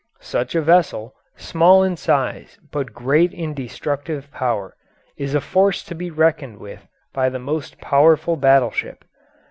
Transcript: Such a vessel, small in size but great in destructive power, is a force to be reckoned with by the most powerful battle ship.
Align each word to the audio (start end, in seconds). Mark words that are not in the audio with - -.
Such 0.21 0.55
a 0.55 0.63
vessel, 0.63 1.13
small 1.35 1.83
in 1.83 1.95
size 1.95 2.57
but 2.71 2.91
great 2.91 3.31
in 3.33 3.53
destructive 3.53 4.31
power, 4.31 4.75
is 5.15 5.35
a 5.35 5.39
force 5.41 5.83
to 5.83 5.93
be 5.93 6.09
reckoned 6.09 6.57
with 6.57 6.87
by 7.13 7.29
the 7.29 7.37
most 7.37 7.77
powerful 7.79 8.35
battle 8.35 8.71
ship. 8.71 9.05